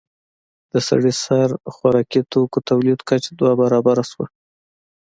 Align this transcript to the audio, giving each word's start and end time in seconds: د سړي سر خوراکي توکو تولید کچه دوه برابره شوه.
د 0.71 0.73
سړي 0.87 1.13
سر 1.23 1.47
خوراکي 1.73 2.21
توکو 2.31 2.59
تولید 2.69 2.99
کچه 3.09 3.31
دوه 3.39 3.53
برابره 3.61 4.03
شوه. 4.11 4.25